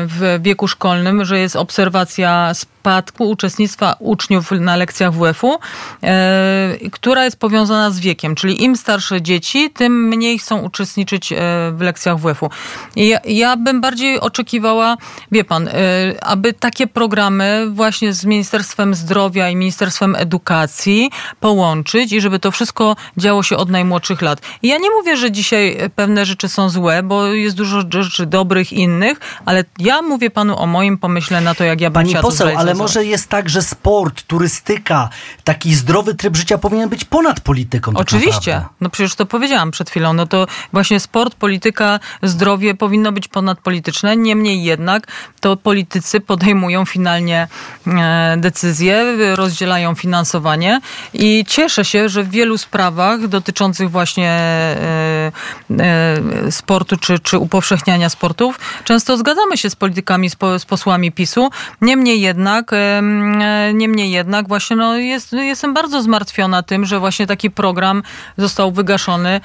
w 0.07 0.39
wieku 0.43 0.69
szkolnym, 0.69 1.25
że 1.25 1.39
jest 1.39 1.57
obserwacja 1.57 2.55
spadku 2.87 3.31
uczestnictwa 3.31 3.97
uczniów 3.99 4.51
na 4.51 4.77
lekcjach 4.77 5.13
WF-u, 5.15 5.59
e, 6.03 6.77
która 6.93 7.25
jest 7.25 7.39
powiązana 7.39 7.91
z 7.91 8.01
wiekiem, 8.01 8.35
czyli 8.35 8.65
im 8.65 8.77
starsze 8.77 9.23
dzieci, 9.23 9.71
tym 9.71 10.09
mniej 10.09 10.39
chcą 10.39 10.59
uczestniczyć 10.59 11.33
e, 11.33 11.37
w 11.73 11.81
lekcjach 11.81 12.19
WF-u. 12.19 12.51
Ja, 12.97 13.19
ja 13.25 13.57
bym 13.57 13.81
bardziej 13.81 14.21
oczekiwała, 14.21 14.97
wie 15.33 15.45
pan, 15.45 15.69
e, 15.69 15.73
aby 16.21 16.53
takie 16.53 16.87
programy 16.87 17.67
właśnie 17.71 18.13
z 18.13 18.25
Ministerstwem 18.25 18.95
Zdrowia 18.95 19.51
i 19.51 19.57
Ministerstwem 19.57 20.17
Edukacji 20.17 21.11
połączyć 21.41 22.13
i 22.13 22.21
żeby 22.21 22.39
to 22.39 22.51
wszystko 22.51 22.97
działo 23.17 23.43
się 23.43 23.57
od 23.57 23.71
najmłodszych 23.71 24.23
lat. 24.23 24.41
I 24.63 24.69
ja 24.69 24.79
nie 24.79 24.91
mówię, 24.91 25.17
że 25.17 25.33
dzisiaj 25.33 25.77
pewne 25.97 26.27
rzeczy 26.27 26.49
są 26.49 26.69
złe, 26.69 27.03
bo 27.03 27.27
jest 27.27 27.57
dużo 27.57 27.83
rzeczy 27.91 28.27
dobrych 28.27 28.73
innych, 28.73 29.21
ale 29.45 29.65
ja 29.79 30.03
mówię 30.03 30.31
panu 30.31 30.59
o 30.59 30.67
moim 30.67 30.99
pomyśle 30.99 31.41
na 31.41 31.55
to, 31.55 31.65
jak 31.65 31.81
ja 31.81 31.91
bym 31.91 32.03
Pani 32.03 32.17
poseł, 32.23 32.49
ale 32.57 32.76
może 32.77 33.05
jest 33.05 33.29
tak, 33.29 33.49
że 33.49 33.63
sport, 33.63 34.23
turystyka, 34.23 35.09
taki 35.45 35.75
zdrowy 35.75 36.15
tryb 36.15 36.37
życia 36.37 36.59
powinien 36.59 36.89
być 36.89 37.05
ponad 37.05 37.41
polityką. 37.41 37.93
Tak 37.93 38.01
Oczywiście. 38.01 38.53
Naprawdę. 38.53 38.77
No 38.81 38.91
przecież 38.91 39.15
to 39.15 39.27
powiedziałam 39.27 39.71
przed 39.71 39.91
chwilą. 39.91 40.13
No 40.13 40.27
to 40.27 40.47
właśnie 40.73 41.01
sport, 41.01 41.35
polityka, 41.35 42.01
zdrowie 42.23 42.75
powinno 42.75 43.13
być 43.13 43.29
ponadpolityczne. 43.29 44.17
Niemniej 44.17 44.65
jednak 44.65 45.07
to 45.41 45.57
politycy 45.57 46.21
podejmują 46.21 46.85
finalnie 46.85 47.49
e, 47.87 48.37
decyzje, 48.39 49.17
rozdzielają 49.35 49.95
finansowanie 49.95 50.81
i 51.13 51.45
cieszę 51.49 51.85
się, 51.85 52.09
że 52.09 52.25
w 52.25 52.31
wielu 52.31 52.59
sprawach 52.59 53.29
dotyczących 53.29 53.91
właśnie 53.91 54.31
e, 54.31 55.33
e, 55.81 56.53
sportu 56.53 56.97
czy, 56.97 57.19
czy 57.19 57.39
upowszechniania 57.39 58.09
sportów 58.09 58.59
często 58.85 59.17
zgadzamy 59.17 59.57
się 59.57 59.71
z 59.71 59.77
politykami, 59.77 60.31
z 60.59 60.65
posłami 60.65 61.13
PiSu. 61.13 61.51
Niemniej 61.81 62.21
jednak 62.21 62.66
jednak, 62.73 63.75
niemniej 63.75 64.11
jednak 64.11 64.49
właśnie 64.49 64.77
no 64.77 64.97
jest, 64.97 65.33
jestem 65.33 65.75
bardzo 65.75 66.03
zmartwiona 66.03 66.63
tym, 66.63 66.85
że 66.85 66.99
właśnie 66.99 67.27
taki 67.27 67.51
program 67.51 68.03
został 68.37 68.73
wygaszony. 68.73 69.41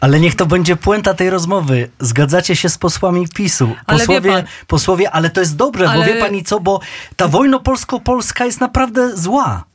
Ale 0.00 0.20
niech 0.20 0.34
to 0.34 0.46
będzie 0.46 0.76
puenta 0.76 1.14
tej 1.14 1.30
rozmowy. 1.30 1.90
Zgadzacie 1.98 2.56
się 2.56 2.68
z 2.68 2.78
posłami 2.78 3.28
PiSu. 3.34 3.74
Posłowie, 3.86 4.32
ale, 4.32 4.44
posłowie, 4.66 5.10
ale 5.10 5.30
to 5.30 5.40
jest 5.40 5.56
dobre, 5.56 5.90
ale... 5.90 6.06
bo 6.06 6.12
wie 6.12 6.20
pani 6.20 6.44
co, 6.44 6.60
bo 6.60 6.80
ta 7.16 7.28
wojna 7.28 7.58
polsko-polska 7.58 8.44
jest 8.44 8.60
naprawdę 8.60 9.16
zła 9.16 9.67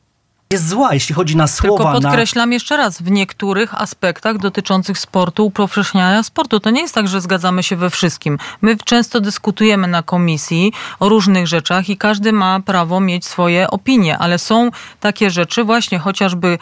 jest 0.54 0.68
zła, 0.68 0.94
jeśli 0.94 1.14
chodzi 1.14 1.36
na 1.36 1.46
słowa. 1.46 1.84
Tylko 1.84 2.00
podkreślam 2.00 2.48
na... 2.48 2.54
jeszcze 2.54 2.76
raz, 2.76 3.02
w 3.02 3.10
niektórych 3.10 3.82
aspektach 3.82 4.38
dotyczących 4.38 4.98
sportu, 4.98 5.46
upowszechniania 5.46 6.22
sportu, 6.22 6.60
to 6.60 6.70
nie 6.70 6.80
jest 6.80 6.94
tak, 6.94 7.08
że 7.08 7.20
zgadzamy 7.20 7.62
się 7.62 7.76
we 7.76 7.90
wszystkim. 7.90 8.38
My 8.62 8.76
często 8.84 9.20
dyskutujemy 9.20 9.88
na 9.88 10.02
komisji 10.02 10.72
o 11.00 11.08
różnych 11.08 11.46
rzeczach 11.46 11.88
i 11.88 11.96
każdy 11.96 12.32
ma 12.32 12.60
prawo 12.60 13.00
mieć 13.00 13.26
swoje 13.26 13.70
opinie, 13.70 14.18
ale 14.18 14.38
są 14.38 14.70
takie 15.00 15.30
rzeczy 15.30 15.64
właśnie 15.64 15.98
chociażby 15.98 16.58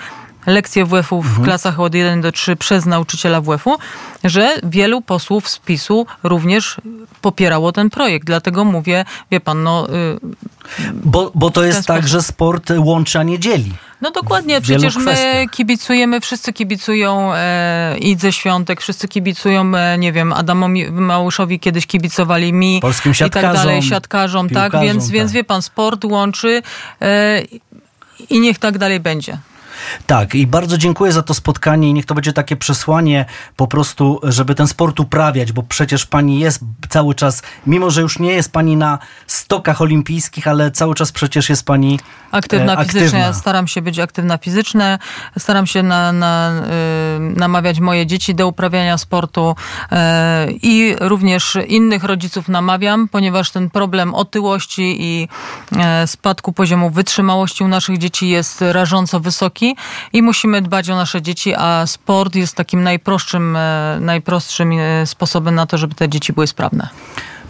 lekcje 0.46 0.84
WF-u 0.84 1.22
w 1.22 1.26
mhm. 1.26 1.44
klasach 1.44 1.80
od 1.80 1.94
1 1.94 2.20
do 2.20 2.32
3 2.32 2.56
przez 2.56 2.86
nauczyciela 2.86 3.40
WF-u, 3.40 3.78
że 4.24 4.54
wielu 4.62 5.00
posłów 5.00 5.48
z 5.48 5.58
PiSu 5.58 6.06
również 6.22 6.76
popierało 7.20 7.72
ten 7.72 7.90
projekt. 7.90 8.26
Dlatego 8.26 8.64
mówię, 8.64 9.04
wie 9.30 9.40
pan, 9.40 9.62
no... 9.62 9.86
Yy, 9.90 10.88
bo, 10.92 11.32
bo 11.34 11.50
to 11.50 11.64
jest 11.64 11.86
tak, 11.86 12.08
że 12.08 12.22
sport 12.22 12.72
łączy, 12.78 13.18
a 13.18 13.22
nie 13.22 13.38
dzieli. 13.38 13.72
No 14.02 14.10
dokładnie, 14.10 14.60
przecież 14.60 14.96
my 14.96 15.46
kibicujemy, 15.50 16.20
wszyscy 16.20 16.52
kibicują 16.52 17.34
e, 17.34 17.96
Idze 17.98 18.32
Świątek, 18.32 18.80
wszyscy 18.80 19.08
kibicują, 19.08 19.76
e, 19.76 19.98
nie 19.98 20.12
wiem, 20.12 20.32
Adamowi 20.32 20.90
Małyszowi 20.90 21.60
kiedyś 21.60 21.86
kibicowali 21.86 22.52
mi 22.52 22.80
Polskim 22.80 23.12
i 23.12 23.30
tak 23.30 23.32
dalej, 23.32 23.82
siatkarzom, 23.82 24.48
tak? 24.48 24.72
Więc, 24.82 25.04
tak. 25.04 25.12
więc 25.12 25.32
wie 25.32 25.44
pan, 25.44 25.62
sport 25.62 26.04
łączy 26.04 26.62
e, 27.02 27.42
i 28.30 28.40
niech 28.40 28.58
tak 28.58 28.78
dalej 28.78 29.00
będzie. 29.00 29.38
Tak, 30.06 30.34
i 30.34 30.46
bardzo 30.46 30.78
dziękuję 30.78 31.12
za 31.12 31.22
to 31.22 31.34
spotkanie 31.34 31.88
i 31.88 31.94
niech 31.94 32.06
to 32.06 32.14
będzie 32.14 32.32
takie 32.32 32.56
przesłanie 32.56 33.24
po 33.56 33.66
prostu, 33.66 34.20
żeby 34.22 34.54
ten 34.54 34.68
sport 34.68 35.00
uprawiać, 35.00 35.52
bo 35.52 35.62
przecież 35.62 36.06
pani 36.06 36.40
jest 36.40 36.60
cały 36.88 37.14
czas, 37.14 37.42
mimo 37.66 37.90
że 37.90 38.00
już 38.00 38.18
nie 38.18 38.32
jest 38.32 38.52
pani 38.52 38.76
na 38.76 38.98
stokach 39.26 39.80
olimpijskich, 39.80 40.48
ale 40.48 40.70
cały 40.70 40.94
czas 40.94 41.12
przecież 41.12 41.48
jest 41.48 41.66
pani 41.66 41.98
aktywna, 42.30 42.80
e, 42.80 42.84
fizycznie. 42.84 43.18
Ja 43.18 43.32
staram 43.32 43.68
się 43.68 43.82
być 43.82 43.98
aktywna 43.98 44.38
fizycznie, 44.38 44.98
staram 45.38 45.66
się 45.66 45.82
na, 45.82 46.12
na, 46.12 46.52
y, 47.16 47.20
namawiać 47.20 47.80
moje 47.80 48.06
dzieci 48.06 48.34
do 48.34 48.48
uprawiania 48.48 48.98
sportu 48.98 49.54
y, 49.92 49.96
i 50.62 50.96
również 51.00 51.58
innych 51.68 52.04
rodziców 52.04 52.48
namawiam, 52.48 53.08
ponieważ 53.08 53.50
ten 53.50 53.70
problem 53.70 54.14
otyłości 54.14 54.96
i 55.00 55.28
y, 55.72 56.06
spadku 56.06 56.52
poziomu 56.52 56.90
wytrzymałości 56.90 57.64
u 57.64 57.68
naszych 57.68 57.98
dzieci 57.98 58.28
jest 58.28 58.60
rażąco 58.60 59.20
wysoki 59.20 59.71
i 60.12 60.22
musimy 60.22 60.62
dbać 60.62 60.90
o 60.90 60.96
nasze 60.96 61.22
dzieci, 61.22 61.54
a 61.54 61.86
sport 61.86 62.34
jest 62.34 62.56
takim 62.56 62.82
najprostszym, 62.82 63.56
e, 63.56 63.98
najprostszym 64.00 64.72
e, 64.72 65.06
sposobem 65.06 65.54
na 65.54 65.66
to, 65.66 65.78
żeby 65.78 65.94
te 65.94 66.08
dzieci 66.08 66.32
były 66.32 66.46
sprawne. 66.46 66.88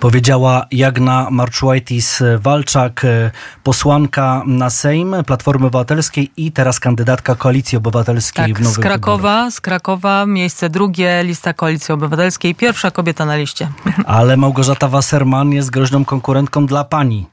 Powiedziała 0.01 0.67
Jagna 0.71 1.29
Marczułajtis-Walczak, 1.31 3.05
e, 3.05 3.31
posłanka 3.63 4.43
na 4.47 4.71
Sejm 4.71 5.15
Platformy 5.27 5.67
Obywatelskiej 5.67 6.31
i 6.37 6.53
teraz 6.53 6.81
kandydatka 6.81 7.35
Koalicji 7.35 7.79
Obywatelskiej 7.79 8.47
tak, 8.47 8.59
w 8.59 8.61
Nowych 8.61 8.77
z 8.77 8.81
Krakowa, 8.81 9.51
z 9.51 9.61
Krakowa, 9.61 10.27
miejsce 10.27 10.71
drugie, 10.71 11.23
lista 11.25 11.53
Koalicji 11.53 11.95
Obywatelskiej, 11.95 12.55
pierwsza 12.55 12.91
kobieta 12.91 13.27
na 13.27 13.37
liście. 13.37 13.69
Ale 14.07 14.37
Małgorzata 14.37 14.89
Wasserman 14.89 15.53
jest 15.53 15.71
groźną 15.71 16.05
konkurentką 16.05 16.67
dla 16.67 16.85
pani. 16.85 17.27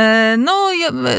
E, 0.00 0.36
no, 0.38 0.70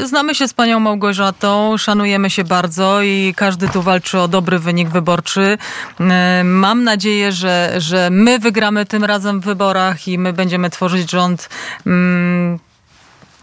znamy 0.04 0.34
się 0.34 0.48
z 0.48 0.54
panią 0.54 0.80
Małgorzatą, 0.80 1.78
szanujemy 1.78 2.30
się 2.30 2.44
bardzo 2.44 3.02
i 3.02 3.34
każdy 3.36 3.68
tu 3.68 3.82
walczy 3.82 4.18
o 4.18 4.28
dobry 4.28 4.58
wynik 4.58 4.88
wyborczy. 4.88 5.58
E, 6.00 6.44
mam 6.44 6.84
nadzieję, 6.84 7.32
że, 7.32 7.74
że 7.78 8.08
my 8.10 8.38
wygramy 8.38 8.86
tym 8.86 9.04
razem 9.04 9.40
w 9.40 9.44
wyborach 9.44 10.08
i 10.08 10.18
my 10.18 10.32
będziemy 10.32 10.70
tworzyć 10.70 11.10
rząd. 11.10 11.48
Mm, 11.86 12.58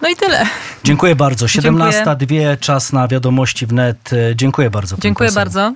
no 0.02 0.10
i 0.10 0.16
tyle. 0.16 0.46
Dziękuję 0.84 1.16
bardzo. 1.16 1.46
17.02, 1.46 2.60
czas 2.60 2.94
na 2.94 3.08
wiadomości 3.08 3.66
wnet. 3.66 4.14
E, 4.14 4.36
dziękuję 4.36 4.70
bardzo. 4.70 4.96
Dziękuję 5.00 5.32
bardzo. 5.32 5.74